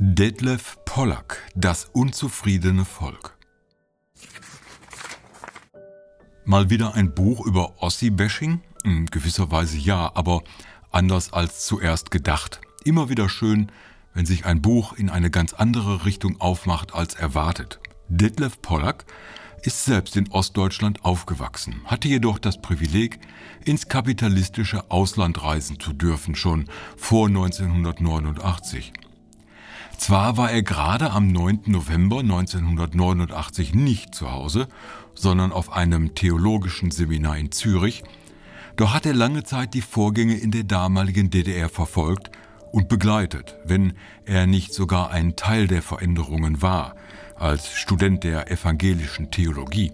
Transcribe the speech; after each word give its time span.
Detlef 0.00 0.78
Pollack, 0.84 1.42
das 1.56 1.86
unzufriedene 1.86 2.84
Volk. 2.84 3.36
Mal 6.44 6.70
wieder 6.70 6.94
ein 6.94 7.16
Buch 7.16 7.44
über 7.44 7.82
Ossi-Bashing? 7.82 8.60
In 8.84 9.06
gewisser 9.06 9.50
Weise 9.50 9.76
ja, 9.76 10.12
aber 10.14 10.44
anders 10.92 11.32
als 11.32 11.66
zuerst 11.66 12.12
gedacht. 12.12 12.60
Immer 12.84 13.08
wieder 13.08 13.28
schön, 13.28 13.72
wenn 14.14 14.24
sich 14.24 14.46
ein 14.46 14.62
Buch 14.62 14.92
in 14.92 15.10
eine 15.10 15.32
ganz 15.32 15.52
andere 15.52 16.04
Richtung 16.04 16.40
aufmacht 16.40 16.94
als 16.94 17.14
erwartet. 17.14 17.80
Detlef 18.06 18.62
Pollack 18.62 19.04
ist 19.62 19.84
selbst 19.84 20.16
in 20.16 20.30
Ostdeutschland 20.30 21.04
aufgewachsen, 21.04 21.80
hatte 21.86 22.06
jedoch 22.06 22.38
das 22.38 22.62
Privileg, 22.62 23.18
ins 23.64 23.88
kapitalistische 23.88 24.92
Ausland 24.92 25.42
reisen 25.42 25.80
zu 25.80 25.92
dürfen, 25.92 26.36
schon 26.36 26.66
vor 26.96 27.26
1989. 27.26 28.92
Zwar 29.98 30.36
war 30.36 30.50
er 30.50 30.62
gerade 30.62 31.10
am 31.10 31.26
9. 31.26 31.62
November 31.66 32.20
1989 32.20 33.74
nicht 33.74 34.14
zu 34.14 34.30
Hause, 34.30 34.68
sondern 35.14 35.50
auf 35.52 35.72
einem 35.72 36.14
theologischen 36.14 36.92
Seminar 36.92 37.36
in 37.36 37.50
Zürich, 37.50 38.04
doch 38.76 38.94
hat 38.94 39.06
er 39.06 39.12
lange 39.12 39.42
Zeit 39.42 39.74
die 39.74 39.82
Vorgänge 39.82 40.36
in 40.36 40.52
der 40.52 40.62
damaligen 40.62 41.30
DDR 41.30 41.68
verfolgt 41.68 42.30
und 42.70 42.88
begleitet, 42.88 43.56
wenn 43.64 43.94
er 44.24 44.46
nicht 44.46 44.72
sogar 44.72 45.10
ein 45.10 45.34
Teil 45.34 45.66
der 45.66 45.82
Veränderungen 45.82 46.62
war, 46.62 46.94
als 47.34 47.72
Student 47.72 48.22
der 48.22 48.52
evangelischen 48.52 49.32
Theologie. 49.32 49.90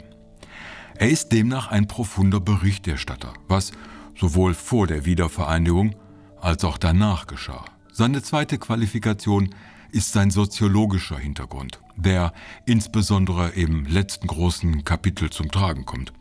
Er 0.97 1.09
ist 1.09 1.33
demnach 1.33 1.69
ein 1.69 1.89
profunder 1.89 2.41
Berichterstatter, 2.41 3.33
was 3.49 3.73
sowohl 4.17 4.53
vor 4.53 4.87
der 4.87 5.07
Wiedervereinigung 5.07 5.97
als 6.41 6.63
auch 6.63 6.77
danach 6.77 7.27
geschah. 7.27 7.65
Seine 7.91 8.23
zweite 8.23 8.59
Qualifikation 8.59 9.55
ist 9.95 10.13
sein 10.13 10.31
soziologischer 10.33 11.17
Hintergrund, 11.17 11.79
der 11.97 12.33
insbesondere 12.67 13.51
im 13.51 13.87
letzten 13.87 14.27
großen 14.27 14.83
Kapitel 14.83 15.31
zum 15.31 15.53
Tragen 15.53 15.87
kommt. 15.87 16.13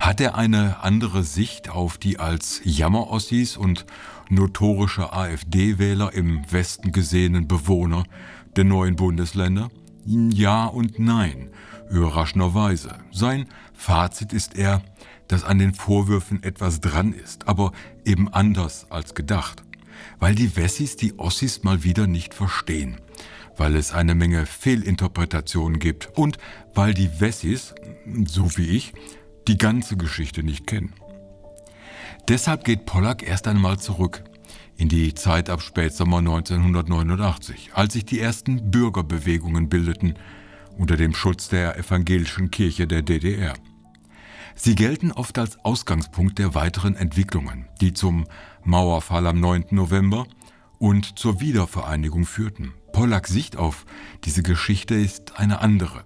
Hat 0.00 0.20
er 0.20 0.34
eine 0.34 0.82
andere 0.82 1.22
Sicht 1.22 1.68
auf 1.68 1.98
die 1.98 2.18
als 2.18 2.60
Jammerossis 2.64 3.56
und 3.56 3.86
notorische 4.28 5.12
AfD-Wähler 5.12 6.12
im 6.14 6.50
Westen 6.50 6.90
gesehenen 6.90 7.46
Bewohner 7.46 8.02
der 8.56 8.64
neuen 8.64 8.96
Bundesländer? 8.96 9.70
Ja 10.04 10.66
und 10.66 10.98
nein, 10.98 11.50
überraschenderweise. 11.90 12.98
Sein 13.12 13.46
Fazit 13.72 14.32
ist 14.32 14.56
er, 14.56 14.82
dass 15.28 15.44
an 15.44 15.60
den 15.60 15.74
Vorwürfen 15.74 16.42
etwas 16.42 16.80
dran 16.80 17.12
ist, 17.12 17.46
aber 17.46 17.70
eben 18.04 18.28
anders 18.28 18.90
als 18.90 19.14
gedacht 19.14 19.63
weil 20.18 20.34
die 20.34 20.56
Wessis 20.56 20.96
die 20.96 21.18
Ossis 21.18 21.62
mal 21.62 21.84
wieder 21.84 22.06
nicht 22.06 22.34
verstehen, 22.34 23.00
weil 23.56 23.76
es 23.76 23.92
eine 23.92 24.14
Menge 24.14 24.46
Fehlinterpretationen 24.46 25.78
gibt 25.78 26.16
und 26.16 26.38
weil 26.74 26.94
die 26.94 27.20
Wessis, 27.20 27.74
so 28.26 28.56
wie 28.56 28.70
ich, 28.76 28.92
die 29.48 29.58
ganze 29.58 29.96
Geschichte 29.96 30.42
nicht 30.42 30.66
kennen. 30.66 30.92
Deshalb 32.28 32.64
geht 32.64 32.86
Pollack 32.86 33.22
erst 33.22 33.46
einmal 33.46 33.78
zurück 33.78 34.24
in 34.76 34.88
die 34.88 35.14
Zeit 35.14 35.50
ab 35.50 35.62
Spätsommer 35.62 36.18
1989, 36.18 37.70
als 37.74 37.92
sich 37.92 38.04
die 38.04 38.20
ersten 38.20 38.70
Bürgerbewegungen 38.70 39.68
bildeten 39.68 40.14
unter 40.76 40.96
dem 40.96 41.14
Schutz 41.14 41.48
der 41.48 41.78
evangelischen 41.78 42.50
Kirche 42.50 42.86
der 42.86 43.02
DDR. 43.02 43.54
Sie 44.56 44.74
gelten 44.74 45.12
oft 45.12 45.38
als 45.38 45.62
Ausgangspunkt 45.64 46.38
der 46.38 46.54
weiteren 46.54 46.94
Entwicklungen, 46.94 47.66
die 47.80 47.92
zum 47.92 48.26
Mauerfall 48.62 49.26
am 49.26 49.40
9. 49.40 49.66
November 49.70 50.26
und 50.78 51.18
zur 51.18 51.40
Wiedervereinigung 51.40 52.24
führten. 52.24 52.72
Pollacks 52.92 53.30
Sicht 53.30 53.56
auf 53.56 53.84
diese 54.24 54.42
Geschichte 54.42 54.94
ist 54.94 55.38
eine 55.38 55.60
andere. 55.60 56.04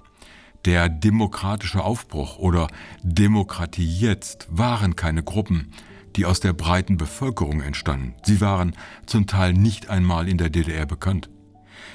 Der 0.65 0.89
demokratische 0.89 1.85
Aufbruch 1.85 2.39
oder 2.39 2.69
Demokratie 3.03 3.87
jetzt 3.87 4.49
waren 4.51 4.97
keine 4.97 5.23
Gruppen, 5.23 5.73
die 6.17 6.25
aus 6.25 6.41
der 6.41 6.53
breiten 6.53 6.97
Bevölkerung 6.97 7.61
entstanden. 7.61 8.15
Sie 8.25 8.41
waren 8.41 8.75
zum 9.07 9.27
Teil 9.27 9.53
nicht 9.53 9.91
einmal 9.91 10.27
in 10.29 10.39
der 10.39 10.51
DDR 10.51 10.87
bekannt. 10.87 11.29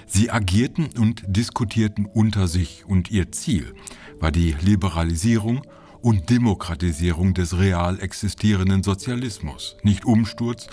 Sie 0.05 0.29
agierten 0.29 0.89
und 0.97 1.23
diskutierten 1.25 2.05
unter 2.05 2.47
sich 2.47 2.85
und 2.85 3.11
ihr 3.11 3.31
Ziel 3.31 3.73
war 4.19 4.31
die 4.31 4.55
Liberalisierung 4.61 5.63
und 6.03 6.29
Demokratisierung 6.29 7.33
des 7.33 7.57
real 7.57 7.99
existierenden 8.01 8.83
Sozialismus, 8.83 9.77
nicht 9.83 10.03
Umsturz, 10.03 10.67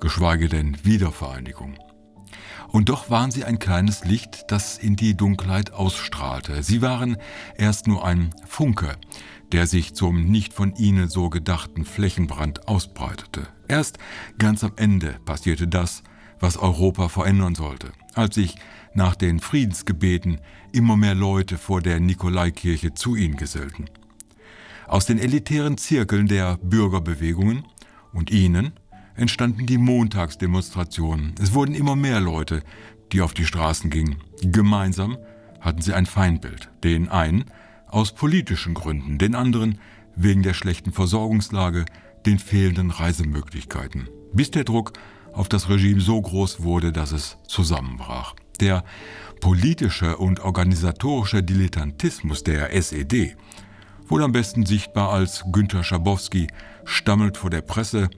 geschweige 0.00 0.48
denn 0.48 0.76
Wiedervereinigung. 0.84 1.74
Und 2.68 2.88
doch 2.88 3.10
waren 3.10 3.32
sie 3.32 3.44
ein 3.44 3.58
kleines 3.58 4.04
Licht, 4.04 4.44
das 4.48 4.78
in 4.78 4.94
die 4.94 5.16
Dunkelheit 5.16 5.72
ausstrahlte. 5.72 6.62
Sie 6.62 6.80
waren 6.80 7.16
erst 7.56 7.88
nur 7.88 8.04
ein 8.06 8.30
Funke, 8.46 8.96
der 9.50 9.66
sich 9.66 9.94
zum 9.94 10.26
nicht 10.30 10.54
von 10.54 10.74
ihnen 10.76 11.08
so 11.08 11.28
gedachten 11.28 11.84
Flächenbrand 11.84 12.68
ausbreitete. 12.68 13.48
Erst 13.66 13.98
ganz 14.38 14.62
am 14.62 14.72
Ende 14.76 15.16
passierte 15.24 15.66
das, 15.66 16.04
was 16.38 16.56
Europa 16.56 17.08
verändern 17.08 17.56
sollte, 17.56 17.92
als 18.14 18.36
sich 18.36 18.54
nach 18.94 19.16
den 19.16 19.40
Friedensgebeten 19.40 20.40
immer 20.70 20.96
mehr 20.96 21.16
Leute 21.16 21.58
vor 21.58 21.82
der 21.82 21.98
Nikolaikirche 21.98 22.94
zu 22.94 23.16
ihnen 23.16 23.36
gesellten. 23.36 23.86
Aus 24.86 25.06
den 25.06 25.18
elitären 25.18 25.78
Zirkeln 25.78 26.26
der 26.28 26.58
Bürgerbewegungen 26.62 27.64
und 28.12 28.30
ihnen 28.30 28.72
entstanden 29.14 29.66
die 29.66 29.78
Montagsdemonstrationen. 29.78 31.34
Es 31.40 31.54
wurden 31.54 31.74
immer 31.74 31.96
mehr 31.96 32.20
Leute, 32.20 32.62
die 33.12 33.20
auf 33.20 33.34
die 33.34 33.44
Straßen 33.44 33.90
gingen. 33.90 34.16
Gemeinsam 34.42 35.16
hatten 35.60 35.82
sie 35.82 35.92
ein 35.92 36.06
Feindbild. 36.06 36.70
Den 36.82 37.08
einen 37.08 37.44
aus 37.86 38.14
politischen 38.14 38.74
Gründen, 38.74 39.18
den 39.18 39.34
anderen 39.34 39.78
wegen 40.16 40.42
der 40.42 40.54
schlechten 40.54 40.92
Versorgungslage, 40.92 41.84
den 42.26 42.38
fehlenden 42.38 42.90
Reisemöglichkeiten. 42.90 44.08
Bis 44.32 44.50
der 44.50 44.64
Druck 44.64 44.92
auf 45.32 45.48
das 45.48 45.68
Regime 45.68 46.00
so 46.00 46.20
groß 46.20 46.62
wurde, 46.62 46.92
dass 46.92 47.12
es 47.12 47.38
zusammenbrach. 47.46 48.34
Der 48.60 48.84
politische 49.40 50.16
und 50.18 50.40
organisatorische 50.40 51.42
Dilettantismus 51.42 52.44
der 52.44 52.74
SED 52.74 53.36
wohl 54.12 54.22
am 54.22 54.32
besten 54.32 54.66
sichtbar 54.66 55.10
als 55.10 55.42
Günter 55.52 55.82
Schabowski 55.82 56.48
stammelt 56.84 57.38
vor 57.38 57.48
der 57.48 57.62
Presse 57.62 58.10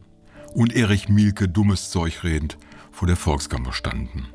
und 0.52 0.74
Erich 0.74 1.08
Mielke 1.08 1.48
dummes 1.48 1.90
Zeug 1.90 2.24
redend 2.24 2.58
vor 2.90 3.06
der 3.06 3.16
Volkskammer 3.16 3.72
standen. 3.72 4.26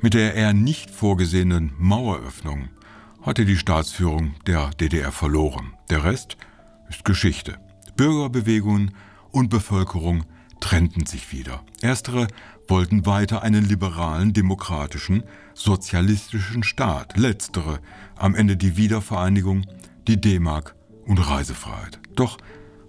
Mit 0.00 0.14
der 0.14 0.32
eher 0.32 0.54
nicht 0.54 0.88
vorgesehenen 0.88 1.74
Maueröffnung 1.76 2.70
hatte 3.20 3.44
die 3.44 3.58
Staatsführung 3.58 4.36
der 4.46 4.70
DDR 4.80 5.12
verloren. 5.12 5.74
Der 5.90 6.04
Rest 6.04 6.38
ist 6.88 7.04
Geschichte. 7.04 7.58
Bürgerbewegungen 7.98 8.94
und 9.30 9.50
Bevölkerung 9.50 10.24
trennten 10.58 11.04
sich 11.04 11.32
wieder. 11.32 11.64
Erstere 11.82 12.28
wollten 12.66 13.04
weiter 13.04 13.42
einen 13.42 13.68
liberalen, 13.68 14.32
demokratischen, 14.32 15.22
sozialistischen 15.52 16.62
Staat. 16.62 17.18
Letztere 17.18 17.80
am 18.16 18.34
Ende 18.34 18.56
die 18.56 18.78
Wiedervereinigung, 18.78 19.66
die 20.06 20.18
D-Mark 20.18 20.77
und 21.08 21.18
Reisefreiheit. 21.18 21.98
Doch 22.14 22.38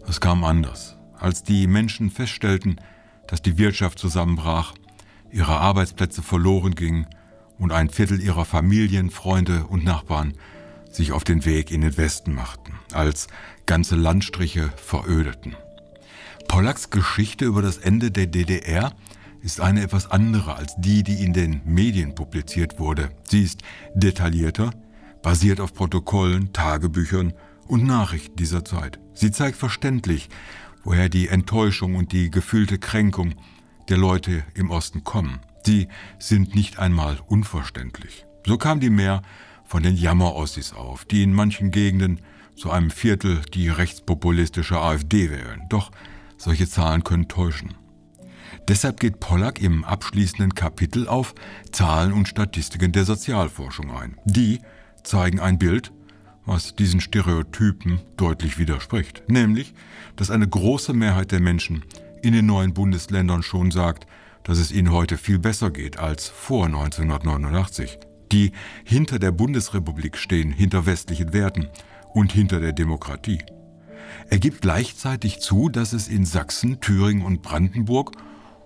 es 0.07 0.21
kam 0.21 0.43
anders. 0.43 0.97
Als 1.17 1.43
die 1.43 1.67
Menschen 1.67 2.11
feststellten, 2.11 2.79
dass 3.27 3.41
die 3.41 3.57
Wirtschaft 3.57 3.97
zusammenbrach, 3.97 4.73
ihre 5.31 5.57
Arbeitsplätze 5.57 6.21
verloren 6.21 6.75
gingen 6.75 7.07
und 7.57 7.71
ein 7.71 7.89
Viertel 7.89 8.21
ihrer 8.21 8.45
Familien, 8.45 9.09
Freunde 9.09 9.65
und 9.65 9.83
Nachbarn 9.83 10.33
sich 10.91 11.11
auf 11.11 11.23
den 11.23 11.45
Weg 11.45 11.71
in 11.71 11.81
den 11.81 11.97
Westen 11.97 12.33
machten, 12.33 12.73
als 12.91 13.27
ganze 13.65 13.95
Landstriche 13.95 14.69
verödeten. 14.77 15.55
Pollacks 16.47 16.89
Geschichte 16.89 17.45
über 17.45 17.61
das 17.61 17.77
Ende 17.77 18.09
der 18.09 18.25
DDR 18.25 18.93
ist 19.41 19.61
eine 19.61 19.81
etwas 19.83 20.09
andere 20.09 20.55
als 20.55 20.73
die, 20.77 21.03
die 21.03 21.23
in 21.23 21.31
den 21.31 21.61
Medien 21.63 22.15
publiziert 22.15 22.79
wurde. 22.79 23.11
Sie 23.23 23.43
ist 23.43 23.61
detaillierter, 23.93 24.71
basiert 25.21 25.59
auf 25.59 25.73
Protokollen, 25.73 26.51
Tagebüchern 26.51 27.33
und 27.69 27.85
Nachrichten 27.85 28.35
dieser 28.35 28.65
Zeit. 28.65 28.99
Sie 29.13 29.31
zeigt 29.31 29.57
verständlich, 29.57 30.29
woher 30.83 31.07
die 31.07 31.27
Enttäuschung 31.27 31.95
und 31.95 32.11
die 32.11 32.31
gefühlte 32.31 32.79
Kränkung 32.79 33.35
der 33.89 33.97
Leute 33.97 34.43
im 34.55 34.71
Osten 34.71 35.03
kommen. 35.03 35.39
Sie 35.63 35.87
sind 36.17 36.55
nicht 36.55 36.79
einmal 36.79 37.19
unverständlich. 37.27 38.25
So 38.45 38.57
kam 38.57 38.79
die 38.79 38.89
mehr 38.89 39.21
von 39.65 39.83
den 39.83 39.95
Jammerossis 39.95 40.73
auf, 40.73 41.05
die 41.05 41.23
in 41.23 41.33
manchen 41.33 41.69
Gegenden 41.69 42.21
zu 42.55 42.71
einem 42.71 42.89
Viertel 42.89 43.41
die 43.53 43.69
rechtspopulistische 43.69 44.79
AfD 44.79 45.29
wählen. 45.29 45.61
Doch 45.69 45.91
solche 46.37 46.67
Zahlen 46.67 47.03
können 47.03 47.27
täuschen. 47.27 47.75
Deshalb 48.67 48.99
geht 48.99 49.19
Pollack 49.19 49.61
im 49.61 49.83
abschließenden 49.83 50.55
Kapitel 50.55 51.07
auf 51.07 51.35
Zahlen 51.71 52.13
und 52.13 52.27
Statistiken 52.27 52.91
der 52.91 53.05
Sozialforschung 53.05 53.91
ein. 53.91 54.17
Die 54.25 54.59
zeigen 55.03 55.39
ein 55.39 55.59
Bild, 55.59 55.91
was 56.45 56.75
diesen 56.75 57.01
Stereotypen 57.01 57.99
deutlich 58.17 58.57
widerspricht, 58.57 59.23
nämlich, 59.27 59.73
dass 60.15 60.31
eine 60.31 60.47
große 60.47 60.93
Mehrheit 60.93 61.31
der 61.31 61.39
Menschen 61.39 61.83
in 62.21 62.33
den 62.33 62.45
neuen 62.45 62.73
Bundesländern 62.73 63.43
schon 63.43 63.71
sagt, 63.71 64.07
dass 64.43 64.57
es 64.57 64.71
ihnen 64.71 64.91
heute 64.91 65.17
viel 65.17 65.39
besser 65.39 65.69
geht 65.69 65.99
als 65.99 66.27
vor 66.27 66.65
1989. 66.65 67.99
Die 68.31 68.51
hinter 68.83 69.19
der 69.19 69.31
Bundesrepublik 69.31 70.17
stehen, 70.17 70.51
hinter 70.51 70.85
westlichen 70.85 71.33
Werten 71.33 71.67
und 72.13 72.31
hinter 72.31 72.59
der 72.59 72.73
Demokratie. 72.73 73.39
Er 74.29 74.39
gibt 74.39 74.61
gleichzeitig 74.61 75.39
zu, 75.39 75.69
dass 75.69 75.93
es 75.93 76.07
in 76.07 76.25
Sachsen, 76.25 76.79
Thüringen 76.79 77.23
und 77.23 77.41
Brandenburg 77.41 78.11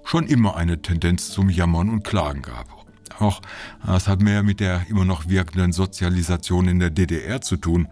schon 0.04 0.28
immer 0.28 0.56
eine 0.56 0.82
Tendenz 0.82 1.30
zum 1.30 1.50
Jammern 1.50 1.90
und 1.90 2.04
Klagen 2.04 2.42
gab. 2.42 2.83
Auch 3.20 3.42
das 3.86 4.08
hat 4.08 4.22
mehr 4.22 4.44
mit 4.44 4.60
der 4.60 4.86
immer 4.90 5.06
noch 5.06 5.28
wirkenden 5.28 5.72
Sozialisation 5.72 6.68
in 6.68 6.80
der 6.80 6.90
DDR 6.90 7.42
zu 7.42 7.58
tun, 7.58 7.88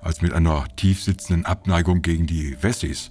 als 0.00 0.22
mit 0.22 0.32
einer 0.32 0.66
tiefsitzenden 0.76 1.46
Abneigung 1.46 2.02
gegen 2.02 2.26
die 2.26 2.56
Wessis 2.62 3.10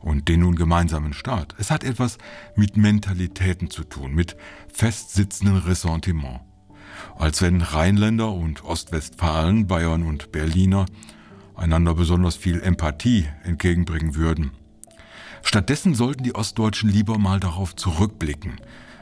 und 0.00 0.28
den 0.28 0.40
nun 0.40 0.54
gemeinsamen 0.54 1.12
Staat. 1.12 1.54
Es 1.58 1.70
hat 1.70 1.84
etwas 1.84 2.18
mit 2.54 2.76
Mentalitäten 2.76 3.70
zu 3.70 3.84
tun, 3.84 4.14
mit 4.14 4.36
festsitzenden 4.72 5.58
Ressentiment. 5.58 6.40
Als 7.16 7.42
wenn 7.42 7.60
Rheinländer 7.60 8.32
und 8.32 8.64
Ostwestfalen, 8.64 9.66
Bayern 9.66 10.04
und 10.04 10.32
Berliner 10.32 10.86
einander 11.54 11.94
besonders 11.94 12.36
viel 12.36 12.60
Empathie 12.60 13.26
entgegenbringen 13.42 14.14
würden. 14.14 14.52
Stattdessen 15.42 15.94
sollten 15.94 16.22
die 16.22 16.34
Ostdeutschen 16.34 16.88
lieber 16.88 17.18
mal 17.18 17.40
darauf 17.40 17.74
zurückblicken, 17.74 18.60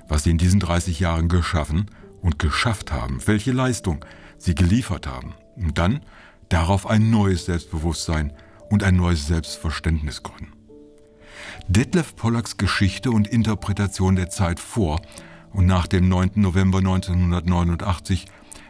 was 0.08 0.24
sie 0.24 0.30
in 0.30 0.38
diesen 0.38 0.60
30 0.60 1.00
Jahren 1.00 1.28
geschaffen 1.28 1.86
und 2.22 2.38
geschafft 2.38 2.92
haben, 2.92 3.20
welche 3.26 3.52
Leistung 3.52 4.04
sie 4.38 4.54
geliefert 4.54 5.06
haben. 5.06 5.34
Und 5.56 5.78
dann 5.78 6.00
darauf 6.48 6.86
ein 6.86 7.10
neues 7.10 7.46
Selbstbewusstsein 7.46 8.32
und 8.70 8.82
ein 8.82 8.96
neues 8.96 9.26
Selbstverständnis 9.26 10.22
gründen. 10.22 10.52
Detlef 11.68 12.14
Pollacks 12.16 12.56
Geschichte 12.56 13.10
und 13.10 13.26
Interpretation 13.26 14.16
der 14.16 14.30
Zeit 14.30 14.60
vor 14.60 15.00
und 15.52 15.66
nach 15.66 15.86
dem 15.86 16.08
9. 16.08 16.32
November 16.36 16.78
1989 16.78 18.26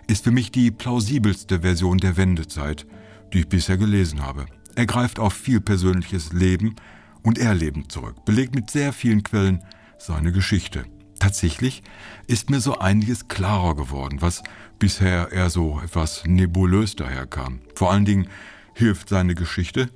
ist 0.07 0.25
für 0.25 0.31
mich 0.31 0.53
die 0.53 0.71
plausibelste 0.71 1.61
Version 1.61 1.99
der 1.99 2.17
Wendezeit, 2.17 2.87
die 3.33 3.41
ich 3.41 3.49
bisher 3.49 3.77
gelesen 3.77 4.23
habe. 4.23 4.47
Er 4.77 4.87
greift 4.87 5.19
auf 5.19 5.33
viel 5.33 5.61
persönliches 5.61 6.33
Leben 6.33 6.77
und 7.23 7.39
Erleben 7.39 7.89
zurück, 7.89 8.25
belegt 8.25 8.55
mit 8.55 8.71
sehr 8.71 8.93
vielen 8.93 9.23
Quellen 9.23 9.65
seine 9.99 10.33
Geschichte. 10.33 10.85
Tatsächlich 11.19 11.83
ist 12.27 12.51
mir 12.51 12.61
so 12.61 12.79
einiges 12.79 13.29
klarer 13.29 13.75
geworden, 13.75 14.21
was 14.21 14.43
bisher 14.79 15.33
eher 15.33 15.51
so 15.51 15.81
etwas 15.83 16.25
nebulös 16.27 16.97
daherkam. 16.97 17.61
Vor 17.75 17.93
allen 17.93 18.05
Dingen 18.05 18.29
hilft 18.75 19.09
seine 19.09 19.35
Geschichte, 19.35 19.91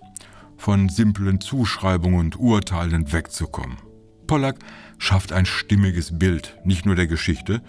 von 0.56 0.88
simplen 0.88 1.40
Zuschreibungen 1.40 2.20
und 2.20 2.38
Urteilen 2.38 3.12
wegzukommen. 3.12 3.78
Pollack 4.26 4.56
schafft 4.98 5.32
ein 5.32 5.46
stimmiges 5.46 6.18
Bild, 6.18 6.56
nicht 6.64 6.84
nur 6.86 6.94
der 6.94 7.06
Geschichte, 7.06 7.62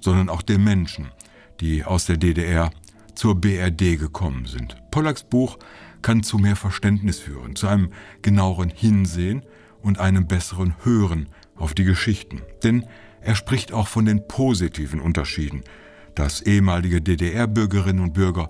sondern 0.00 0.28
auch 0.28 0.42
der 0.42 0.58
Menschen, 0.58 1.08
die 1.60 1.84
aus 1.84 2.06
der 2.06 2.16
DDR 2.16 2.70
zur 3.14 3.40
BRD 3.40 3.98
gekommen 3.98 4.46
sind. 4.46 4.76
Pollacks 4.90 5.24
Buch 5.24 5.58
kann 6.02 6.22
zu 6.22 6.38
mehr 6.38 6.56
Verständnis 6.56 7.18
führen, 7.18 7.56
zu 7.56 7.66
einem 7.66 7.90
genaueren 8.22 8.70
Hinsehen 8.70 9.42
und 9.82 9.98
einem 9.98 10.26
besseren 10.26 10.74
Hören 10.82 11.28
auf 11.58 11.74
die 11.74 11.84
Geschichten. 11.84 12.42
Denn 12.62 12.86
er 13.20 13.34
spricht 13.34 13.72
auch 13.72 13.88
von 13.88 14.04
den 14.04 14.26
positiven 14.26 15.00
Unterschieden, 15.00 15.62
dass 16.14 16.40
ehemalige 16.40 17.00
DDR-Bürgerinnen 17.00 18.02
und 18.02 18.14
Bürger 18.14 18.48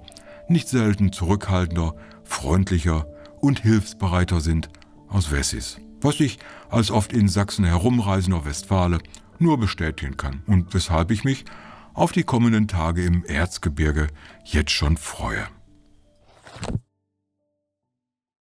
nicht 0.49 0.69
selten 0.69 1.13
zurückhaltender, 1.13 1.95
freundlicher 2.25 3.07
und 3.41 3.61
hilfsbereiter 3.61 4.41
sind 4.41 4.69
aus 5.09 5.31
Wessis. 5.31 5.79
Was 6.01 6.21
ich 6.21 6.39
als 6.71 6.91
oft 6.91 7.13
in 7.13 7.29
Sachsen 7.29 7.65
herumreisender 7.65 8.45
Westfale 8.45 8.99
nur 9.39 9.59
bestätigen 9.59 10.17
kann 10.17 10.43
und 10.47 10.75
weshalb 10.75 11.11
ich 11.11 11.25
mich 11.25 11.45
auf 11.95 12.13
die 12.13 12.23
kommenden 12.23 12.69
Tage 12.69 13.03
im 13.03 13.25
Erzgebirge 13.25 14.09
jetzt 14.45 14.71
schon 14.71 14.97
freue. 14.97 15.47